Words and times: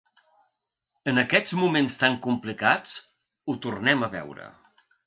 En 1.11 1.23
aquests 1.23 1.53
moments 1.61 1.99
tan 2.05 2.17
complicats, 2.25 2.99
ho 3.55 3.61
tornem 3.69 4.07
a 4.11 4.15
veure. 4.19 4.53